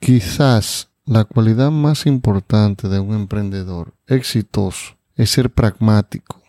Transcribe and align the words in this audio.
Quizás 0.00 0.90
la 1.04 1.24
cualidad 1.24 1.70
más 1.70 2.06
importante 2.06 2.88
de 2.88 3.00
un 3.00 3.14
emprendedor 3.14 3.94
exitoso 4.06 4.96
es 5.14 5.30
ser 5.30 5.50
pragmático. 5.50 6.42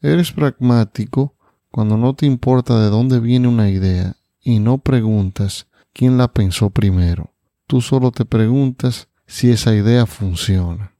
Eres 0.00 0.32
pragmático 0.32 1.34
cuando 1.70 1.96
no 1.96 2.14
te 2.14 2.26
importa 2.26 2.80
de 2.80 2.88
dónde 2.88 3.20
viene 3.20 3.48
una 3.48 3.68
idea 3.68 4.16
y 4.40 4.60
no 4.60 4.78
preguntas 4.78 5.66
quién 5.92 6.16
la 6.16 6.32
pensó 6.32 6.70
primero. 6.70 7.34
Tú 7.66 7.80
solo 7.80 8.12
te 8.12 8.24
preguntas 8.24 9.08
si 9.26 9.50
esa 9.50 9.74
idea 9.74 10.06
funciona. 10.06 10.95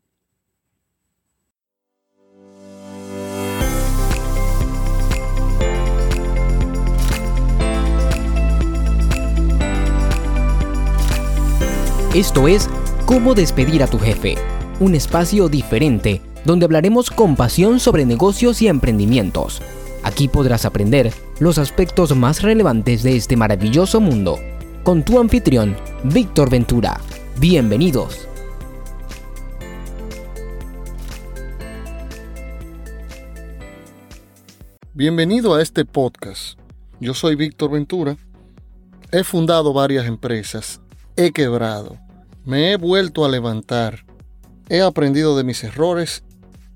Esto 12.16 12.48
es 12.48 12.70
Cómo 13.04 13.34
despedir 13.34 13.82
a 13.82 13.86
tu 13.86 13.98
jefe, 13.98 14.36
un 14.80 14.94
espacio 14.94 15.50
diferente 15.50 16.22
donde 16.46 16.64
hablaremos 16.64 17.10
con 17.10 17.36
pasión 17.36 17.78
sobre 17.78 18.06
negocios 18.06 18.62
y 18.62 18.68
emprendimientos. 18.68 19.60
Aquí 20.02 20.26
podrás 20.26 20.64
aprender 20.64 21.12
los 21.40 21.58
aspectos 21.58 22.16
más 22.16 22.40
relevantes 22.40 23.02
de 23.02 23.16
este 23.16 23.36
maravilloso 23.36 24.00
mundo 24.00 24.38
con 24.82 25.02
tu 25.04 25.20
anfitrión, 25.20 25.76
Víctor 26.04 26.48
Ventura. 26.48 26.98
Bienvenidos. 27.38 28.26
Bienvenido 34.94 35.54
a 35.54 35.60
este 35.60 35.84
podcast. 35.84 36.58
Yo 36.98 37.12
soy 37.12 37.34
Víctor 37.34 37.72
Ventura. 37.72 38.16
He 39.12 39.22
fundado 39.22 39.74
varias 39.74 40.06
empresas. 40.06 40.80
He 41.14 41.32
quebrado 41.32 42.05
me 42.46 42.70
he 42.70 42.76
vuelto 42.76 43.24
a 43.24 43.28
levantar, 43.28 44.06
he 44.68 44.80
aprendido 44.80 45.36
de 45.36 45.42
mis 45.42 45.64
errores 45.64 46.22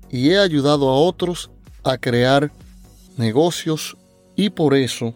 y 0.09 0.29
he 0.29 0.37
ayudado 0.37 0.89
a 0.89 0.95
otros 0.95 1.49
a 1.83 1.97
crear 1.97 2.51
negocios 3.17 3.97
y 4.35 4.49
por 4.49 4.75
eso 4.75 5.15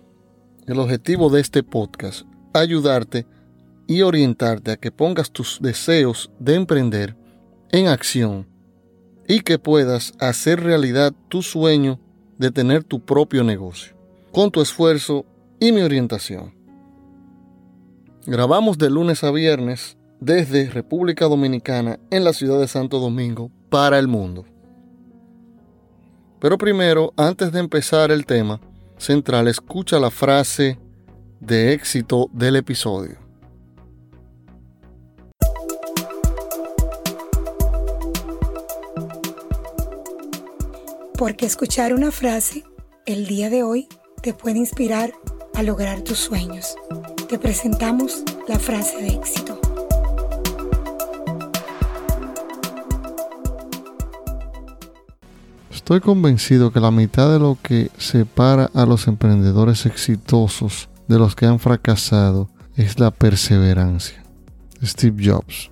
el 0.66 0.80
objetivo 0.80 1.30
de 1.30 1.42
este 1.42 1.62
podcast, 1.62 2.26
ayudarte 2.54 3.28
y 3.86 4.02
orientarte 4.02 4.72
a 4.72 4.78
que 4.78 4.92
pongas 4.92 5.30
tus 5.30 5.60
deseos 5.62 6.32
de 6.40 6.56
emprender 6.56 7.18
en 7.72 7.88
acción 7.88 8.48
y 9.28 9.42
que 9.42 9.60
puedas 9.60 10.14
hacer 10.20 10.64
realidad 10.64 11.14
tu 11.28 11.42
sueño 11.42 12.00
de 12.38 12.52
tener 12.52 12.86
tu 12.86 13.02
propio 13.02 13.44
negocio, 13.44 13.94
con 14.32 14.52
tu 14.52 14.62
esfuerzo 14.62 15.26
y 15.60 15.74
mi 15.74 15.82
orientación. 15.82 16.56
Grabamos 18.26 18.78
de 18.78 18.90
lunes 18.90 19.24
a 19.24 19.32
viernes 19.32 19.98
desde 20.26 20.72
República 20.72 21.26
Dominicana 21.26 22.00
en 22.10 22.24
la 22.24 22.34
ciudad 22.34 22.60
de 22.60 22.68
Santo 22.68 23.00
Domingo 23.00 23.52
para 23.70 24.00
el 24.00 24.08
mundo. 24.08 24.44
Pero 26.40 26.58
primero, 26.58 27.14
antes 27.16 27.52
de 27.52 27.60
empezar 27.60 28.10
el 28.10 28.26
tema 28.26 28.60
central, 28.98 29.48
escucha 29.48 30.00
la 30.00 30.10
frase 30.10 30.80
de 31.40 31.74
éxito 31.74 32.28
del 32.34 32.56
episodio. 32.56 33.20
Porque 41.20 41.46
escuchar 41.46 41.94
una 41.94 42.10
frase 42.10 42.64
el 43.06 43.28
día 43.28 43.52
de 43.52 43.62
hoy 43.62 43.88
te 44.24 44.34
puede 44.34 44.58
inspirar 44.58 45.14
a 45.54 45.62
lograr 45.62 46.02
tus 46.02 46.18
sueños. 46.18 46.76
Te 47.30 47.38
presentamos 47.38 48.24
la 48.48 48.58
frase 48.58 48.98
de 48.98 49.10
éxito. 49.10 49.65
Estoy 55.76 56.00
convencido 56.00 56.72
que 56.72 56.80
la 56.80 56.90
mitad 56.90 57.30
de 57.30 57.38
lo 57.38 57.58
que 57.62 57.92
separa 57.98 58.72
a 58.74 58.86
los 58.86 59.10
emprendedores 59.10 59.86
exitosos 59.86 60.88
de 61.10 61.20
los 61.20 61.36
que 61.36 61.48
han 61.48 61.60
fracasado 61.60 62.50
es 62.78 62.98
la 62.98 63.12
perseverancia. 63.12 64.24
Steve 64.82 65.22
Jobs. 65.22 65.70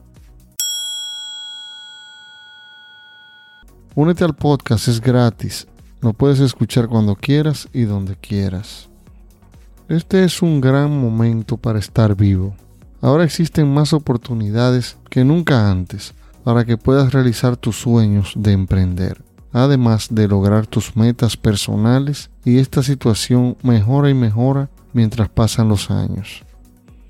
Únete 3.95 4.25
al 4.25 4.35
podcast, 4.35 4.89
es 4.89 4.99
gratis. 4.99 5.67
Lo 6.01 6.11
puedes 6.11 6.41
escuchar 6.41 6.89
cuando 6.89 7.15
quieras 7.15 7.69
y 7.71 7.83
donde 7.83 8.17
quieras. 8.17 8.89
Este 9.87 10.25
es 10.25 10.41
un 10.41 10.59
gran 10.59 10.91
momento 10.99 11.55
para 11.55 11.79
estar 11.79 12.13
vivo. 12.13 12.53
Ahora 12.99 13.23
existen 13.23 13.73
más 13.73 13.93
oportunidades 13.93 14.97
que 15.09 15.23
nunca 15.23 15.71
antes 15.71 16.13
para 16.43 16.65
que 16.65 16.75
puedas 16.75 17.13
realizar 17.13 17.55
tus 17.55 17.77
sueños 17.77 18.33
de 18.35 18.51
emprender 18.51 19.32
además 19.53 20.07
de 20.09 20.27
lograr 20.27 20.67
tus 20.67 20.95
metas 20.95 21.37
personales 21.37 22.29
y 22.43 22.57
esta 22.57 22.83
situación 22.83 23.55
mejora 23.61 24.09
y 24.09 24.13
mejora 24.13 24.69
mientras 24.91 25.29
pasan 25.29 25.69
los 25.69 25.89
años. 25.89 26.43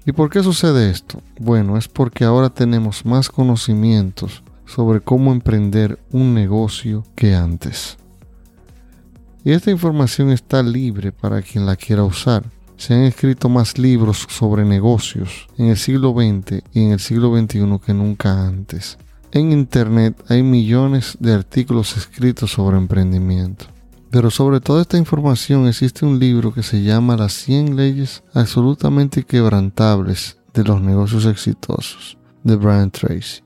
¿Y 0.05 0.11
por 0.11 0.29
qué 0.29 0.43
sucede 0.43 0.91
esto? 0.91 1.21
Bueno, 1.39 1.77
es 1.77 1.87
porque 1.87 2.25
ahora 2.25 2.49
tenemos 2.49 3.05
más 3.05 3.29
conocimientos 3.29 4.43
sobre 4.65 4.99
cómo 4.99 5.31
emprender 5.31 5.97
un 6.11 6.33
negocio 6.33 7.05
que 7.15 7.33
antes. 7.33 7.97
Y 9.45 9.51
esta 9.51 9.71
información 9.71 10.29
está 10.31 10.61
libre 10.61 11.11
para 11.11 11.41
quien 11.41 11.65
la 11.65 11.75
quiera 11.75 12.03
usar. 12.03 12.43
Se 12.75 12.93
han 12.93 13.03
escrito 13.03 13.47
más 13.49 13.77
libros 13.77 14.25
sobre 14.29 14.65
negocios 14.65 15.47
en 15.57 15.67
el 15.67 15.77
siglo 15.77 16.11
XX 16.11 16.63
y 16.73 16.83
en 16.83 16.91
el 16.91 16.99
siglo 16.99 17.37
XXI 17.37 17.79
que 17.85 17.93
nunca 17.93 18.45
antes. 18.47 18.97
En 19.35 19.51
Internet 19.51 20.23
hay 20.29 20.43
millones 20.43 21.17
de 21.19 21.33
artículos 21.33 21.97
escritos 21.97 22.51
sobre 22.51 22.77
emprendimiento. 22.77 23.65
Pero 24.11 24.29
sobre 24.29 24.59
toda 24.59 24.83
esta 24.83 24.99
información 24.99 25.67
existe 25.67 26.05
un 26.05 26.19
libro 26.19 26.53
que 26.53 26.61
se 26.61 26.83
llama 26.83 27.17
Las 27.17 27.33
100 27.33 27.75
leyes 27.75 28.23
absolutamente 28.35 29.23
quebrantables 29.23 30.37
de 30.53 30.63
los 30.63 30.79
negocios 30.83 31.25
exitosos 31.25 32.19
de 32.43 32.57
Brian 32.57 32.91
Tracy, 32.91 33.41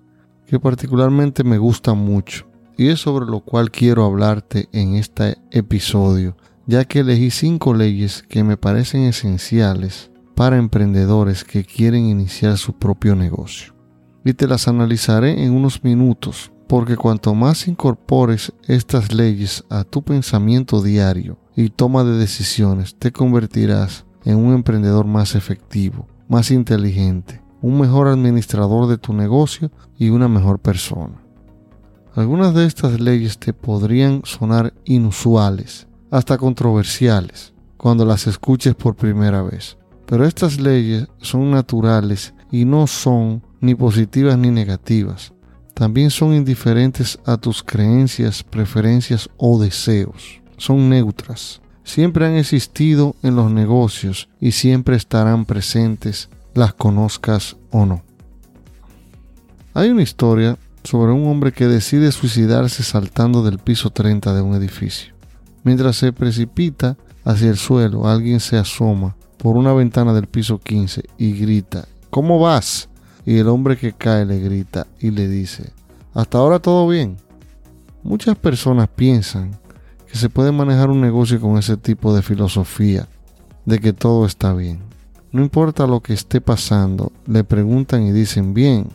que 0.45 0.59
particularmente 0.59 1.45
me 1.45 1.57
gusta 1.57 1.93
mucho 1.93 2.45
y 2.77 2.89
es 2.89 2.99
sobre 2.99 3.25
lo 3.25 3.39
cual 3.39 3.71
quiero 3.71 4.03
hablarte 4.03 4.67
en 4.73 4.95
este 4.95 5.37
episodio, 5.51 6.35
ya 6.65 6.83
que 6.83 6.99
elegí 6.99 7.31
cinco 7.31 7.73
leyes 7.73 8.25
que 8.27 8.43
me 8.43 8.57
parecen 8.57 9.03
esenciales 9.03 10.11
para 10.35 10.57
emprendedores 10.57 11.45
que 11.45 11.63
quieren 11.63 12.07
iniciar 12.07 12.57
su 12.57 12.73
propio 12.73 13.15
negocio 13.15 13.76
y 14.23 14.33
te 14.33 14.47
las 14.47 14.67
analizaré 14.67 15.43
en 15.43 15.53
unos 15.53 15.83
minutos, 15.83 16.51
porque 16.67 16.97
cuanto 16.97 17.33
más 17.33 17.67
incorpores 17.67 18.53
estas 18.67 19.13
leyes 19.13 19.63
a 19.69 19.83
tu 19.83 20.03
pensamiento 20.03 20.81
diario 20.81 21.37
y 21.55 21.69
toma 21.69 22.03
de 22.03 22.17
decisiones, 22.17 22.95
te 22.95 23.11
convertirás 23.11 24.05
en 24.25 24.37
un 24.37 24.53
emprendedor 24.53 25.05
más 25.05 25.35
efectivo, 25.35 26.07
más 26.27 26.51
inteligente, 26.51 27.41
un 27.61 27.79
mejor 27.79 28.07
administrador 28.07 28.87
de 28.87 28.97
tu 28.97 29.13
negocio 29.13 29.71
y 29.97 30.09
una 30.09 30.27
mejor 30.27 30.59
persona. 30.59 31.21
Algunas 32.15 32.53
de 32.53 32.65
estas 32.65 32.99
leyes 32.99 33.37
te 33.37 33.53
podrían 33.53 34.21
sonar 34.25 34.73
inusuales, 34.85 35.87
hasta 36.09 36.37
controversiales, 36.37 37.53
cuando 37.77 38.05
las 38.05 38.27
escuches 38.27 38.75
por 38.75 38.95
primera 38.95 39.41
vez. 39.43 39.77
Pero 40.05 40.25
estas 40.25 40.59
leyes 40.59 41.07
son 41.19 41.51
naturales 41.51 42.33
y 42.51 42.65
no 42.65 42.87
son 42.87 43.43
ni 43.61 43.75
positivas 43.75 44.37
ni 44.37 44.51
negativas. 44.51 45.33
También 45.73 46.09
son 46.09 46.33
indiferentes 46.33 47.19
a 47.25 47.37
tus 47.37 47.63
creencias, 47.63 48.43
preferencias 48.43 49.29
o 49.37 49.59
deseos. 49.59 50.41
Son 50.57 50.89
neutras. 50.89 51.61
Siempre 51.83 52.25
han 52.25 52.35
existido 52.35 53.15
en 53.23 53.35
los 53.35 53.51
negocios 53.51 54.27
y 54.41 54.51
siempre 54.51 54.95
estarán 54.95 55.45
presentes, 55.45 56.29
las 56.53 56.73
conozcas 56.73 57.57
o 57.71 57.85
no. 57.85 58.03
Hay 59.73 59.89
una 59.89 60.01
historia 60.01 60.57
sobre 60.83 61.11
un 61.11 61.27
hombre 61.27 61.51
que 61.51 61.67
decide 61.67 62.11
suicidarse 62.11 62.81
saltando 62.81 63.43
del 63.43 63.59
piso 63.59 63.91
30 63.91 64.33
de 64.33 64.41
un 64.41 64.55
edificio. 64.55 65.13
Mientras 65.63 65.97
se 65.97 66.11
precipita 66.13 66.97
hacia 67.23 67.49
el 67.49 67.57
suelo, 67.57 68.07
alguien 68.07 68.39
se 68.39 68.57
asoma 68.57 69.15
por 69.37 69.55
una 69.55 69.73
ventana 69.73 70.13
del 70.13 70.27
piso 70.27 70.59
15 70.59 71.03
y 71.17 71.33
grita, 71.33 71.87
¿Cómo 72.09 72.39
vas? 72.39 72.89
Y 73.27 73.39
el 73.39 73.49
hombre 73.49 73.75
que 73.75 73.91
cae 73.91 74.25
le 74.25 74.39
grita 74.39 74.87
y 75.01 75.11
le 75.11 75.27
dice, 75.27 75.73
hasta 76.13 76.37
ahora 76.37 76.59
todo 76.59 76.87
bien. 76.87 77.17
Muchas 78.01 78.37
personas 78.37 78.87
piensan 78.87 79.51
que 80.07 80.17
se 80.17 80.29
puede 80.29 80.53
manejar 80.53 80.89
un 80.89 81.01
negocio 81.01 81.41
con 81.41 81.57
ese 81.57 81.75
tipo 81.75 82.15
de 82.15 82.21
filosofía, 82.21 83.09
de 83.65 83.79
que 83.79 83.91
todo 83.91 84.25
está 84.25 84.53
bien. 84.53 84.79
No 85.33 85.41
importa 85.41 85.85
lo 85.87 85.99
que 85.99 86.13
esté 86.13 86.39
pasando, 86.39 87.11
le 87.25 87.43
preguntan 87.43 88.03
y 88.03 88.13
dicen, 88.13 88.53
bien, 88.53 88.87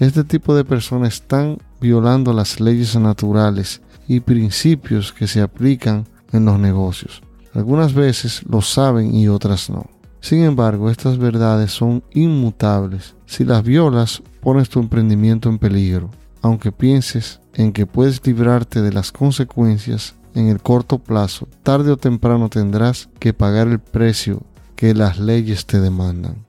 este 0.00 0.24
tipo 0.24 0.56
de 0.56 0.64
personas 0.64 1.14
están 1.14 1.58
violando 1.80 2.32
las 2.32 2.58
leyes 2.58 2.96
naturales 2.96 3.82
y 4.08 4.18
principios 4.18 5.12
que 5.12 5.28
se 5.28 5.40
aplican 5.42 6.08
en 6.32 6.44
los 6.44 6.58
negocios. 6.58 7.22
Algunas 7.54 7.94
veces 7.94 8.42
lo 8.48 8.62
saben 8.62 9.14
y 9.14 9.28
otras 9.28 9.70
no. 9.70 9.86
Sin 10.26 10.42
embargo, 10.42 10.90
estas 10.90 11.18
verdades 11.18 11.70
son 11.70 12.02
inmutables 12.12 13.14
Si 13.26 13.44
las 13.44 13.62
violas, 13.62 14.24
pones 14.40 14.68
tu 14.68 14.80
emprendimiento 14.80 15.48
en 15.48 15.60
peligro, 15.60 16.10
aunque 16.42 16.72
pienses 16.72 17.38
en 17.54 17.72
que 17.72 17.86
puedes 17.86 18.26
librarte 18.26 18.82
de 18.82 18.92
las 18.92 19.12
consecuencias 19.12 20.16
en 20.34 20.48
el 20.48 20.60
corto 20.60 20.98
plazo, 20.98 21.46
tarde 21.62 21.92
o 21.92 21.96
temprano 21.96 22.48
tendrás 22.48 23.08
que 23.20 23.34
pagar 23.34 23.68
el 23.68 23.78
precio 23.78 24.42
que 24.74 24.94
las 24.94 25.20
leyes 25.20 25.64
te 25.64 25.78
demandan. 25.78 26.44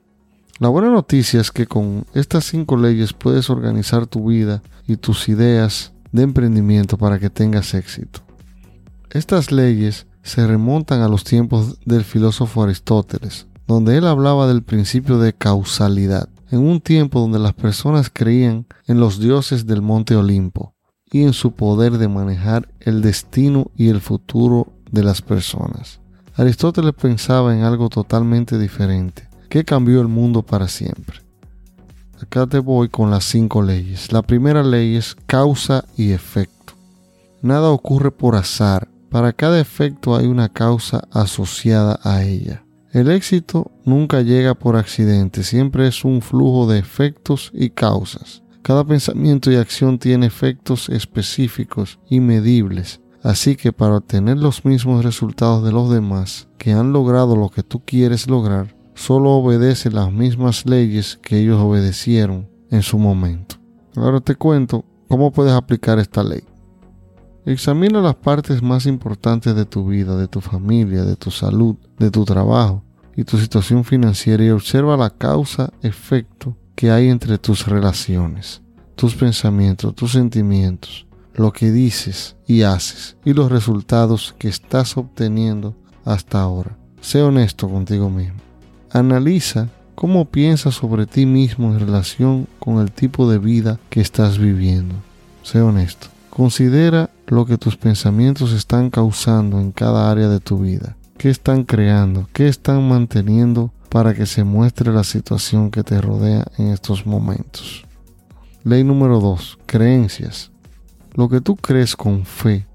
La 0.58 0.70
buena 0.70 0.90
noticia 0.90 1.40
es 1.40 1.52
que 1.52 1.68
con 1.68 2.04
estas 2.14 2.46
cinco 2.46 2.76
leyes 2.76 3.12
puedes 3.12 3.48
organizar 3.48 4.08
tu 4.08 4.26
vida 4.26 4.60
y 4.88 4.96
tus 4.96 5.28
ideas 5.28 5.92
de 6.10 6.24
emprendimiento 6.24 6.98
para 6.98 7.20
que 7.20 7.30
tengas 7.30 7.74
éxito. 7.74 8.22
Estas 9.10 9.52
leyes 9.52 10.08
se 10.22 10.46
remontan 10.46 11.00
a 11.00 11.08
los 11.08 11.22
tiempos 11.22 11.78
del 11.84 12.02
filósofo 12.04 12.64
Aristóteles, 12.64 13.46
donde 13.68 13.98
él 13.98 14.06
hablaba 14.06 14.48
del 14.48 14.62
principio 14.62 15.18
de 15.18 15.34
causalidad, 15.34 16.30
en 16.50 16.60
un 16.60 16.80
tiempo 16.80 17.20
donde 17.20 17.38
las 17.38 17.52
personas 17.52 18.10
creían 18.10 18.66
en 18.86 18.98
los 18.98 19.20
dioses 19.20 19.66
del 19.66 19.82
monte 19.82 20.16
Olimpo 20.16 20.74
y 21.10 21.22
en 21.22 21.34
su 21.34 21.52
poder 21.52 21.98
de 21.98 22.08
manejar 22.08 22.72
el 22.80 23.02
destino 23.02 23.70
y 23.76 23.90
el 23.90 24.00
futuro 24.00 24.72
de 24.90 25.02
las 25.04 25.20
personas. 25.20 26.00
Aristóteles 26.34 26.94
pensaba 26.94 27.54
en 27.54 27.62
algo 27.62 27.90
totalmente 27.90 28.58
diferente, 28.58 29.28
que 29.50 29.66
cambió 29.66 30.00
el 30.00 30.08
mundo 30.08 30.42
para 30.42 30.66
siempre. 30.66 31.20
Acá 32.22 32.46
te 32.46 32.60
voy 32.60 32.88
con 32.88 33.10
las 33.10 33.24
cinco 33.24 33.62
leyes. 33.62 34.12
La 34.12 34.22
primera 34.22 34.62
ley 34.62 34.96
es 34.96 35.14
causa 35.26 35.84
y 35.94 36.12
efecto. 36.12 36.72
Nada 37.42 37.68
ocurre 37.68 38.12
por 38.12 38.34
azar, 38.34 38.88
para 39.10 39.34
cada 39.34 39.60
efecto 39.60 40.16
hay 40.16 40.26
una 40.26 40.48
causa 40.48 41.02
asociada 41.12 42.00
a 42.02 42.22
ella. 42.22 42.64
El 42.92 43.10
éxito 43.10 43.70
nunca 43.84 44.22
llega 44.22 44.54
por 44.54 44.76
accidente, 44.76 45.42
siempre 45.42 45.86
es 45.86 46.04
un 46.06 46.22
flujo 46.22 46.66
de 46.66 46.78
efectos 46.78 47.50
y 47.52 47.70
causas. 47.70 48.42
Cada 48.62 48.82
pensamiento 48.84 49.50
y 49.50 49.56
acción 49.56 49.98
tiene 49.98 50.26
efectos 50.26 50.88
específicos 50.88 51.98
y 52.08 52.20
medibles, 52.20 53.00
así 53.22 53.56
que 53.56 53.72
para 53.72 53.96
obtener 53.96 54.38
los 54.38 54.64
mismos 54.64 55.04
resultados 55.04 55.64
de 55.64 55.72
los 55.72 55.90
demás 55.90 56.48
que 56.56 56.72
han 56.72 56.92
logrado 56.92 57.36
lo 57.36 57.50
que 57.50 57.62
tú 57.62 57.82
quieres 57.84 58.26
lograr, 58.26 58.74
solo 58.94 59.32
obedece 59.32 59.90
las 59.90 60.10
mismas 60.10 60.64
leyes 60.64 61.18
que 61.22 61.40
ellos 61.40 61.60
obedecieron 61.60 62.48
en 62.70 62.82
su 62.82 62.98
momento. 62.98 63.56
Ahora 63.96 64.20
te 64.20 64.34
cuento 64.34 64.84
cómo 65.08 65.30
puedes 65.30 65.52
aplicar 65.52 65.98
esta 65.98 66.22
ley. 66.22 66.42
Examina 67.48 68.02
las 68.02 68.14
partes 68.14 68.62
más 68.62 68.84
importantes 68.84 69.54
de 69.54 69.64
tu 69.64 69.86
vida, 69.86 70.18
de 70.18 70.28
tu 70.28 70.42
familia, 70.42 71.04
de 71.04 71.16
tu 71.16 71.30
salud, 71.30 71.76
de 71.98 72.10
tu 72.10 72.26
trabajo 72.26 72.84
y 73.16 73.24
tu 73.24 73.38
situación 73.38 73.84
financiera 73.84 74.44
y 74.44 74.50
observa 74.50 74.98
la 74.98 75.08
causa-efecto 75.08 76.58
que 76.74 76.90
hay 76.90 77.08
entre 77.08 77.38
tus 77.38 77.66
relaciones, 77.66 78.60
tus 78.96 79.14
pensamientos, 79.14 79.94
tus 79.94 80.12
sentimientos, 80.12 81.06
lo 81.32 81.50
que 81.50 81.72
dices 81.72 82.36
y 82.46 82.64
haces 82.64 83.16
y 83.24 83.32
los 83.32 83.50
resultados 83.50 84.34
que 84.38 84.48
estás 84.48 84.98
obteniendo 84.98 85.74
hasta 86.04 86.42
ahora. 86.42 86.76
Sé 87.00 87.22
honesto 87.22 87.66
contigo 87.66 88.10
mismo. 88.10 88.40
Analiza 88.90 89.68
cómo 89.94 90.26
piensas 90.26 90.74
sobre 90.74 91.06
ti 91.06 91.24
mismo 91.24 91.72
en 91.72 91.80
relación 91.80 92.46
con 92.58 92.80
el 92.80 92.92
tipo 92.92 93.30
de 93.30 93.38
vida 93.38 93.80
que 93.88 94.02
estás 94.02 94.36
viviendo. 94.36 94.96
Sé 95.42 95.62
honesto. 95.62 96.08
Considera 96.28 97.08
lo 97.28 97.44
que 97.44 97.58
tus 97.58 97.76
pensamientos 97.76 98.52
están 98.52 98.90
causando 98.90 99.60
en 99.60 99.72
cada 99.72 100.10
área 100.10 100.28
de 100.28 100.40
tu 100.40 100.58
vida. 100.58 100.96
¿Qué 101.18 101.30
están 101.30 101.64
creando? 101.64 102.28
¿Qué 102.32 102.48
están 102.48 102.88
manteniendo 102.88 103.72
para 103.88 104.14
que 104.14 104.26
se 104.26 104.44
muestre 104.44 104.92
la 104.92 105.04
situación 105.04 105.70
que 105.70 105.82
te 105.82 106.00
rodea 106.00 106.46
en 106.56 106.68
estos 106.68 107.06
momentos? 107.06 107.84
Ley 108.64 108.84
número 108.84 109.20
2. 109.20 109.58
Creencias. 109.66 110.50
Lo 111.14 111.28
que 111.28 111.40
tú 111.40 111.56
crees 111.56 111.96
con 111.96 112.24
fe 112.24 112.66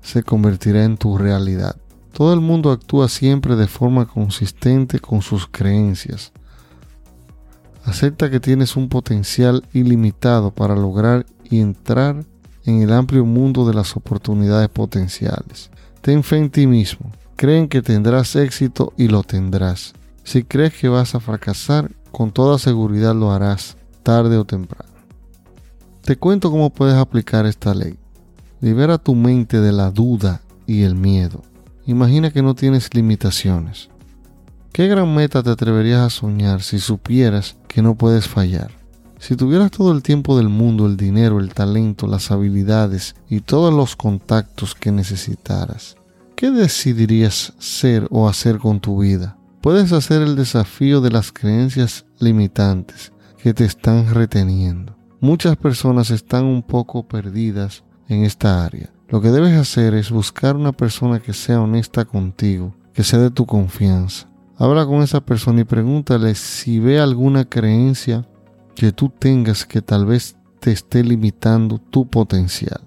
se 0.00 0.22
convertirá 0.22 0.84
en 0.84 0.96
tu 0.96 1.18
realidad. 1.18 1.76
Todo 2.12 2.32
el 2.32 2.40
mundo 2.40 2.72
actúa 2.72 3.08
siempre 3.08 3.56
de 3.56 3.66
forma 3.66 4.06
consistente 4.06 5.00
con 5.00 5.22
sus 5.22 5.46
creencias. 5.46 6.32
Acepta 7.84 8.30
que 8.30 8.40
tienes 8.40 8.76
un 8.76 8.88
potencial 8.88 9.64
ilimitado 9.72 10.50
para 10.50 10.74
lograr 10.74 11.26
y 11.50 11.60
entrar 11.60 12.24
en 12.68 12.82
el 12.82 12.92
amplio 12.92 13.24
mundo 13.24 13.66
de 13.66 13.72
las 13.72 13.96
oportunidades 13.96 14.68
potenciales. 14.68 15.70
Ten 16.02 16.22
fe 16.22 16.36
en 16.36 16.50
ti 16.50 16.66
mismo. 16.66 17.10
Creen 17.34 17.66
que 17.66 17.80
tendrás 17.80 18.36
éxito 18.36 18.92
y 18.98 19.08
lo 19.08 19.22
tendrás. 19.22 19.94
Si 20.22 20.42
crees 20.42 20.74
que 20.74 20.90
vas 20.90 21.14
a 21.14 21.20
fracasar, 21.20 21.90
con 22.12 22.30
toda 22.30 22.58
seguridad 22.58 23.14
lo 23.14 23.32
harás, 23.32 23.78
tarde 24.02 24.36
o 24.36 24.44
temprano. 24.44 24.92
Te 26.02 26.16
cuento 26.16 26.50
cómo 26.50 26.68
puedes 26.68 26.96
aplicar 26.96 27.46
esta 27.46 27.72
ley. 27.72 27.96
Libera 28.60 28.98
tu 28.98 29.14
mente 29.14 29.62
de 29.62 29.72
la 29.72 29.90
duda 29.90 30.42
y 30.66 30.82
el 30.82 30.94
miedo. 30.94 31.42
Imagina 31.86 32.30
que 32.30 32.42
no 32.42 32.54
tienes 32.54 32.92
limitaciones. 32.92 33.88
¿Qué 34.72 34.88
gran 34.88 35.14
meta 35.14 35.42
te 35.42 35.48
atreverías 35.48 36.02
a 36.02 36.10
soñar 36.10 36.62
si 36.62 36.80
supieras 36.80 37.56
que 37.66 37.80
no 37.80 37.94
puedes 37.94 38.28
fallar? 38.28 38.77
Si 39.18 39.34
tuvieras 39.34 39.72
todo 39.72 39.92
el 39.92 40.02
tiempo 40.02 40.36
del 40.36 40.48
mundo, 40.48 40.86
el 40.86 40.96
dinero, 40.96 41.40
el 41.40 41.52
talento, 41.52 42.06
las 42.06 42.30
habilidades 42.30 43.16
y 43.28 43.40
todos 43.40 43.74
los 43.74 43.96
contactos 43.96 44.76
que 44.76 44.92
necesitaras, 44.92 45.96
¿qué 46.36 46.52
decidirías 46.52 47.52
ser 47.58 48.06
o 48.10 48.28
hacer 48.28 48.58
con 48.58 48.78
tu 48.78 49.00
vida? 49.00 49.36
Puedes 49.60 49.92
hacer 49.92 50.22
el 50.22 50.36
desafío 50.36 51.00
de 51.00 51.10
las 51.10 51.32
creencias 51.32 52.06
limitantes 52.20 53.12
que 53.42 53.52
te 53.52 53.64
están 53.64 54.14
reteniendo. 54.14 54.96
Muchas 55.20 55.56
personas 55.56 56.10
están 56.10 56.44
un 56.44 56.62
poco 56.62 57.08
perdidas 57.08 57.82
en 58.08 58.24
esta 58.24 58.64
área. 58.64 58.92
Lo 59.08 59.20
que 59.20 59.30
debes 59.30 59.58
hacer 59.58 59.94
es 59.94 60.12
buscar 60.12 60.54
una 60.54 60.70
persona 60.70 61.18
que 61.18 61.32
sea 61.32 61.60
honesta 61.60 62.04
contigo, 62.04 62.72
que 62.92 63.02
sea 63.02 63.18
de 63.18 63.30
tu 63.30 63.46
confianza. 63.46 64.28
Habla 64.56 64.86
con 64.86 65.02
esa 65.02 65.20
persona 65.20 65.62
y 65.62 65.64
pregúntale 65.64 66.36
si 66.36 66.78
ve 66.78 67.00
alguna 67.00 67.44
creencia 67.44 68.28
que 68.78 68.92
tú 68.92 69.08
tengas 69.08 69.66
que 69.66 69.82
tal 69.82 70.06
vez 70.06 70.36
te 70.60 70.70
esté 70.70 71.02
limitando 71.02 71.78
tu 71.78 72.06
potencial. 72.06 72.80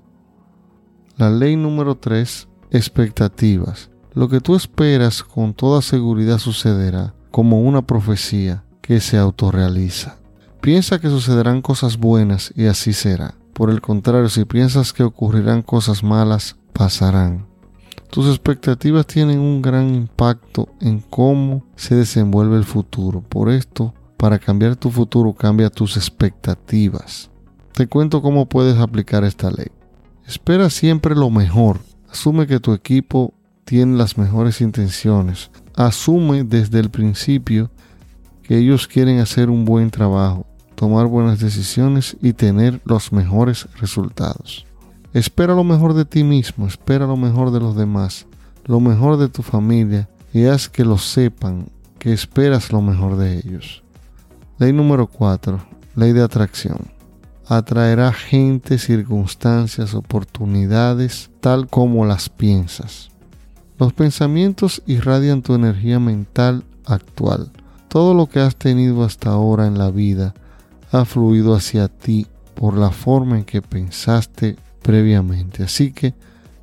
La 1.17 1.29
ley 1.29 1.57
número 1.57 1.97
3, 1.97 2.47
expectativas. 2.71 3.91
Lo 4.13 4.29
que 4.29 4.39
tú 4.39 4.55
esperas 4.55 5.21
con 5.21 5.53
toda 5.53 5.81
seguridad 5.81 6.37
sucederá 6.37 7.13
como 7.29 7.61
una 7.61 7.85
profecía 7.85 8.63
que 8.81 9.01
se 9.01 9.17
autorrealiza. 9.17 10.17
Piensa 10.61 11.01
que 11.01 11.09
sucederán 11.09 11.61
cosas 11.61 11.97
buenas 11.97 12.53
y 12.55 12.67
así 12.67 12.93
será. 12.93 13.35
Por 13.51 13.69
el 13.69 13.81
contrario, 13.81 14.29
si 14.29 14.45
piensas 14.45 14.93
que 14.93 15.03
ocurrirán 15.03 15.61
cosas 15.61 16.03
malas, 16.03 16.55
pasarán. 16.71 17.47
Tus 18.09 18.27
expectativas 18.27 19.05
tienen 19.07 19.39
un 19.39 19.61
gran 19.61 19.93
impacto 19.93 20.69
en 20.79 21.01
cómo 21.01 21.65
se 21.75 21.95
desenvuelve 21.95 22.55
el 22.55 22.65
futuro. 22.65 23.21
Por 23.21 23.49
esto, 23.49 23.93
para 24.21 24.37
cambiar 24.37 24.75
tu 24.75 24.91
futuro, 24.91 25.33
cambia 25.33 25.71
tus 25.71 25.97
expectativas. 25.97 27.31
Te 27.73 27.87
cuento 27.87 28.21
cómo 28.21 28.47
puedes 28.47 28.77
aplicar 28.77 29.23
esta 29.23 29.49
ley. 29.49 29.69
Espera 30.27 30.69
siempre 30.69 31.15
lo 31.15 31.31
mejor. 31.31 31.79
Asume 32.07 32.45
que 32.45 32.59
tu 32.59 32.73
equipo 32.73 33.33
tiene 33.65 33.97
las 33.97 34.19
mejores 34.19 34.61
intenciones. 34.61 35.49
Asume 35.75 36.43
desde 36.43 36.79
el 36.79 36.91
principio 36.91 37.71
que 38.43 38.59
ellos 38.59 38.87
quieren 38.87 39.17
hacer 39.17 39.49
un 39.49 39.65
buen 39.65 39.89
trabajo, 39.89 40.45
tomar 40.75 41.07
buenas 41.07 41.39
decisiones 41.39 42.15
y 42.21 42.33
tener 42.33 42.79
los 42.85 43.11
mejores 43.11 43.67
resultados. 43.79 44.67
Espera 45.15 45.55
lo 45.55 45.63
mejor 45.63 45.95
de 45.95 46.05
ti 46.05 46.23
mismo, 46.23 46.67
espera 46.67 47.07
lo 47.07 47.17
mejor 47.17 47.49
de 47.49 47.59
los 47.59 47.75
demás, 47.75 48.27
lo 48.65 48.79
mejor 48.81 49.17
de 49.17 49.29
tu 49.29 49.41
familia 49.41 50.07
y 50.31 50.45
haz 50.45 50.69
que 50.69 50.85
lo 50.85 50.99
sepan 50.99 51.69
que 51.97 52.13
esperas 52.13 52.71
lo 52.71 52.83
mejor 52.83 53.17
de 53.17 53.39
ellos. 53.39 53.80
Ley 54.61 54.73
número 54.73 55.07
4. 55.07 55.59
Ley 55.95 56.13
de 56.13 56.21
atracción. 56.21 56.77
Atraerá 57.47 58.13
gente, 58.13 58.77
circunstancias, 58.77 59.95
oportunidades 59.95 61.31
tal 61.39 61.67
como 61.67 62.05
las 62.05 62.29
piensas. 62.29 63.09
Los 63.79 63.93
pensamientos 63.93 64.83
irradian 64.85 65.41
tu 65.41 65.55
energía 65.55 65.99
mental 65.99 66.63
actual. 66.85 67.51
Todo 67.87 68.13
lo 68.13 68.27
que 68.27 68.39
has 68.39 68.55
tenido 68.55 69.03
hasta 69.03 69.31
ahora 69.31 69.65
en 69.65 69.79
la 69.79 69.89
vida 69.89 70.35
ha 70.91 71.05
fluido 71.05 71.55
hacia 71.55 71.87
ti 71.87 72.27
por 72.53 72.77
la 72.77 72.91
forma 72.91 73.39
en 73.39 73.45
que 73.45 73.63
pensaste 73.63 74.57
previamente. 74.83 75.63
Así 75.63 75.91
que, 75.91 76.13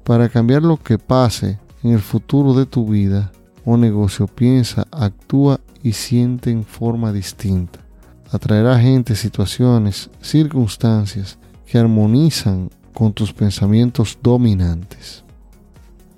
para 0.04 0.28
cambiar 0.28 0.62
lo 0.62 0.76
que 0.76 0.98
pase 0.98 1.58
en 1.82 1.94
el 1.94 2.00
futuro 2.00 2.54
de 2.54 2.64
tu 2.64 2.86
vida 2.86 3.32
o 3.64 3.76
negocio, 3.76 4.28
piensa, 4.28 4.86
actúa 4.92 5.58
y 5.82 5.94
siente 5.94 6.52
en 6.52 6.62
forma 6.62 7.12
distinta 7.12 7.87
atraerá 8.30 8.78
gente, 8.78 9.14
situaciones, 9.14 10.10
circunstancias 10.20 11.38
que 11.66 11.78
armonizan 11.78 12.70
con 12.94 13.12
tus 13.12 13.32
pensamientos 13.32 14.18
dominantes. 14.22 15.24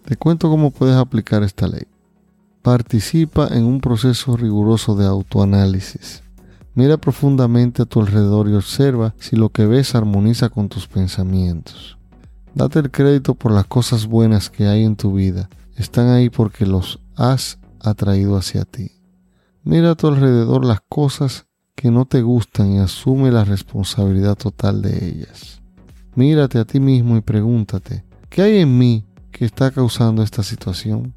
Te 0.05 0.17
cuento 0.17 0.49
cómo 0.49 0.71
puedes 0.71 0.97
aplicar 0.97 1.43
esta 1.43 1.69
ley. 1.69 1.87
Participa 2.62 3.49
en 3.49 3.64
un 3.64 3.81
proceso 3.81 4.37
riguroso 4.37 4.95
de 4.97 5.07
autoanálisis. 5.07 6.23
Mira 6.75 6.97
profundamente 6.97 7.83
a 7.83 7.87
tu 7.87 8.00
alrededor 8.00 8.49
y 8.49 8.55
observa 8.55 9.14
si 9.19 9.37
lo 9.37 9.50
que 9.50 9.67
ves 9.67 9.95
armoniza 9.95 10.49
con 10.49 10.69
tus 10.69 10.87
pensamientos. 10.87 11.99
Date 12.55 12.79
el 12.79 12.90
crédito 12.90 13.35
por 13.35 13.52
las 13.52 13.67
cosas 13.67 14.07
buenas 14.07 14.50
que 14.50 14.67
hay 14.67 14.85
en 14.85 14.97
tu 14.97 15.14
vida. 15.14 15.49
Están 15.76 16.09
ahí 16.09 16.31
porque 16.31 16.67
los 16.67 17.00
has 17.17 17.59
atraído 17.81 18.37
hacia 18.37 18.64
ti. 18.64 18.93
Mira 19.62 19.93
a 19.93 19.95
tu 19.95 20.09
alrededor 20.09 20.64
las 20.64 20.81
cosas 20.88 21.47
que 21.81 21.91
no 21.91 22.05
te 22.05 22.21
gustan 22.21 22.73
y 22.73 22.79
asume 22.79 23.31
la 23.31 23.43
responsabilidad 23.43 24.37
total 24.37 24.83
de 24.83 25.03
ellas. 25.03 25.63
Mírate 26.15 26.59
a 26.59 26.67
ti 26.67 26.79
mismo 26.79 27.17
y 27.17 27.23
pregúntate, 27.23 28.05
¿qué 28.29 28.43
hay 28.43 28.59
en 28.59 28.77
mí 28.77 29.07
que 29.33 29.47
está 29.47 29.71
causando 29.71 30.23
esta 30.23 30.43
situación? 30.43 31.15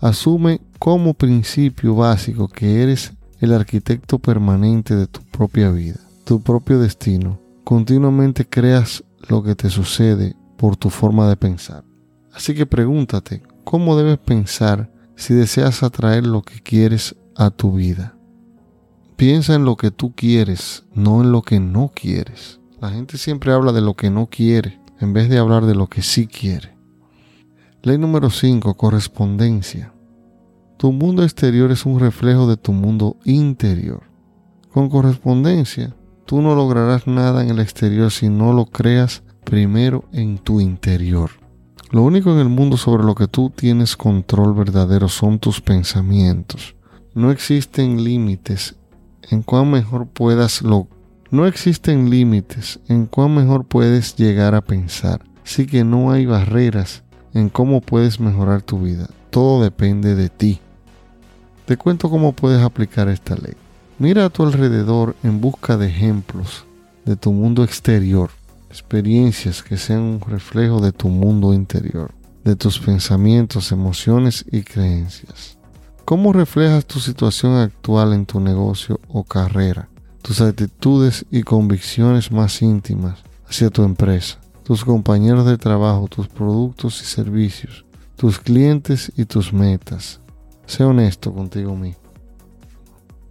Asume 0.00 0.62
como 0.80 1.14
principio 1.14 1.94
básico 1.94 2.48
que 2.48 2.82
eres 2.82 3.12
el 3.38 3.52
arquitecto 3.52 4.18
permanente 4.18 4.96
de 4.96 5.06
tu 5.06 5.20
propia 5.30 5.70
vida, 5.70 6.00
tu 6.24 6.42
propio 6.42 6.80
destino. 6.80 7.40
Continuamente 7.62 8.44
creas 8.44 9.04
lo 9.28 9.44
que 9.44 9.54
te 9.54 9.70
sucede 9.70 10.34
por 10.56 10.76
tu 10.76 10.90
forma 10.90 11.28
de 11.28 11.36
pensar. 11.36 11.84
Así 12.32 12.52
que 12.52 12.66
pregúntate, 12.66 13.44
¿cómo 13.62 13.96
debes 13.96 14.18
pensar 14.18 14.90
si 15.14 15.34
deseas 15.34 15.84
atraer 15.84 16.26
lo 16.26 16.42
que 16.42 16.58
quieres 16.60 17.14
a 17.36 17.50
tu 17.50 17.74
vida? 17.74 18.16
Piensa 19.20 19.54
en 19.54 19.66
lo 19.66 19.76
que 19.76 19.90
tú 19.90 20.14
quieres, 20.14 20.84
no 20.94 21.20
en 21.20 21.30
lo 21.30 21.42
que 21.42 21.60
no 21.60 21.92
quieres. 21.94 22.58
La 22.80 22.88
gente 22.88 23.18
siempre 23.18 23.52
habla 23.52 23.70
de 23.70 23.82
lo 23.82 23.92
que 23.92 24.08
no 24.08 24.28
quiere, 24.30 24.80
en 24.98 25.12
vez 25.12 25.28
de 25.28 25.36
hablar 25.36 25.66
de 25.66 25.74
lo 25.74 25.88
que 25.88 26.00
sí 26.00 26.26
quiere. 26.26 26.74
Ley 27.82 27.98
número 27.98 28.30
5. 28.30 28.78
Correspondencia. 28.78 29.92
Tu 30.78 30.90
mundo 30.90 31.22
exterior 31.22 31.70
es 31.70 31.84
un 31.84 32.00
reflejo 32.00 32.48
de 32.48 32.56
tu 32.56 32.72
mundo 32.72 33.18
interior. 33.26 34.04
Con 34.72 34.88
correspondencia, 34.88 35.94
tú 36.24 36.40
no 36.40 36.54
lograrás 36.54 37.06
nada 37.06 37.42
en 37.42 37.50
el 37.50 37.60
exterior 37.60 38.10
si 38.10 38.30
no 38.30 38.54
lo 38.54 38.64
creas 38.64 39.22
primero 39.44 40.04
en 40.12 40.38
tu 40.38 40.62
interior. 40.62 41.32
Lo 41.90 42.04
único 42.04 42.32
en 42.32 42.38
el 42.38 42.48
mundo 42.48 42.78
sobre 42.78 43.04
lo 43.04 43.14
que 43.14 43.28
tú 43.28 43.50
tienes 43.50 43.98
control 43.98 44.54
verdadero 44.54 45.08
son 45.08 45.38
tus 45.38 45.60
pensamientos. 45.60 46.74
No 47.12 47.30
existen 47.30 48.02
límites 48.02 48.79
en 49.30 49.42
cuán 49.42 49.70
mejor 49.70 50.06
puedas 50.06 50.62
lo 50.62 50.88
no 51.30 51.46
existen 51.46 52.10
límites 52.10 52.80
en 52.88 53.06
cuán 53.06 53.36
mejor 53.36 53.64
puedes 53.64 54.16
llegar 54.16 54.56
a 54.56 54.62
pensar. 54.62 55.24
Así 55.44 55.64
que 55.64 55.84
no 55.84 56.10
hay 56.10 56.26
barreras 56.26 57.04
en 57.34 57.50
cómo 57.50 57.80
puedes 57.80 58.18
mejorar 58.18 58.62
tu 58.62 58.80
vida. 58.80 59.08
Todo 59.30 59.62
depende 59.62 60.16
de 60.16 60.28
ti. 60.28 60.58
Te 61.66 61.76
cuento 61.76 62.10
cómo 62.10 62.32
puedes 62.32 62.60
aplicar 62.60 63.08
esta 63.08 63.36
ley. 63.36 63.54
Mira 64.00 64.24
a 64.24 64.30
tu 64.30 64.42
alrededor 64.42 65.14
en 65.22 65.40
busca 65.40 65.76
de 65.76 65.86
ejemplos 65.86 66.64
de 67.04 67.14
tu 67.14 67.32
mundo 67.32 67.62
exterior, 67.62 68.30
experiencias 68.68 69.62
que 69.62 69.76
sean 69.76 70.00
un 70.00 70.20
reflejo 70.20 70.80
de 70.80 70.90
tu 70.90 71.08
mundo 71.08 71.54
interior, 71.54 72.12
de 72.44 72.56
tus 72.56 72.80
pensamientos, 72.80 73.70
emociones 73.70 74.44
y 74.50 74.62
creencias. 74.62 75.59
¿Cómo 76.10 76.32
reflejas 76.32 76.86
tu 76.86 76.98
situación 76.98 77.54
actual 77.54 78.12
en 78.14 78.26
tu 78.26 78.40
negocio 78.40 78.98
o 79.06 79.22
carrera? 79.22 79.88
Tus 80.22 80.40
actitudes 80.40 81.24
y 81.30 81.44
convicciones 81.44 82.32
más 82.32 82.62
íntimas 82.62 83.20
hacia 83.46 83.70
tu 83.70 83.84
empresa, 83.84 84.40
tus 84.64 84.84
compañeros 84.84 85.46
de 85.46 85.56
trabajo, 85.56 86.08
tus 86.08 86.26
productos 86.26 87.00
y 87.00 87.04
servicios, 87.04 87.84
tus 88.16 88.40
clientes 88.40 89.12
y 89.16 89.24
tus 89.24 89.52
metas, 89.52 90.20
Sé 90.66 90.82
honesto 90.82 91.32
contigo 91.32 91.76
mismo. 91.76 92.02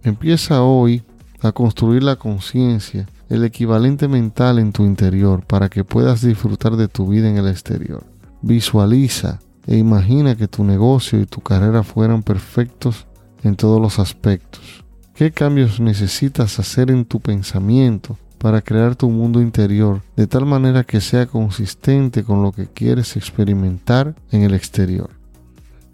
Empieza 0.02 0.62
hoy 0.62 1.02
a 1.42 1.52
construir 1.52 2.02
la 2.02 2.16
conciencia, 2.16 3.06
el 3.28 3.44
equivalente 3.44 4.08
mental 4.08 4.58
en 4.58 4.72
tu 4.72 4.86
interior 4.86 5.44
para 5.44 5.68
que 5.68 5.84
puedas 5.84 6.22
disfrutar 6.22 6.76
de 6.76 6.88
tu 6.88 7.08
vida 7.08 7.28
en 7.28 7.36
el 7.36 7.48
exterior. 7.48 8.06
Visualiza 8.40 9.38
e 9.66 9.76
imagina 9.76 10.36
que 10.36 10.48
tu 10.48 10.64
negocio 10.64 11.20
y 11.20 11.26
tu 11.26 11.40
carrera 11.40 11.82
fueran 11.82 12.22
perfectos 12.22 13.06
en 13.42 13.56
todos 13.56 13.80
los 13.80 13.98
aspectos. 13.98 14.84
¿Qué 15.14 15.32
cambios 15.32 15.80
necesitas 15.80 16.58
hacer 16.58 16.90
en 16.90 17.04
tu 17.04 17.20
pensamiento 17.20 18.18
para 18.38 18.62
crear 18.62 18.96
tu 18.96 19.10
mundo 19.10 19.42
interior 19.42 20.00
de 20.16 20.26
tal 20.26 20.46
manera 20.46 20.82
que 20.84 21.00
sea 21.00 21.26
consistente 21.26 22.24
con 22.24 22.42
lo 22.42 22.52
que 22.52 22.66
quieres 22.66 23.16
experimentar 23.16 24.14
en 24.30 24.42
el 24.42 24.54
exterior? 24.54 25.10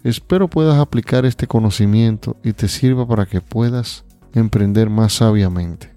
Espero 0.03 0.47
puedas 0.47 0.77
aplicar 0.79 1.25
este 1.25 1.47
conocimiento 1.47 2.37
y 2.43 2.53
te 2.53 2.69
sirva 2.69 3.05
para 3.05 3.25
que 3.25 3.41
puedas 3.41 4.05
emprender 4.33 4.89
más 4.89 5.13
sabiamente. 5.13 5.91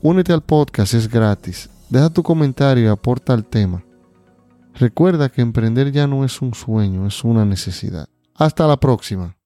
Únete 0.00 0.32
al 0.32 0.42
podcast, 0.42 0.94
es 0.94 1.08
gratis. 1.08 1.68
Deja 1.90 2.08
tu 2.10 2.22
comentario 2.22 2.84
y 2.84 2.88
aporta 2.88 3.34
al 3.34 3.44
tema. 3.44 3.82
Recuerda 4.74 5.28
que 5.28 5.40
emprender 5.40 5.92
ya 5.92 6.06
no 6.06 6.24
es 6.24 6.42
un 6.42 6.54
sueño, 6.54 7.06
es 7.06 7.22
una 7.22 7.44
necesidad. 7.44 8.08
Hasta 8.34 8.66
la 8.66 8.78
próxima. 8.78 9.36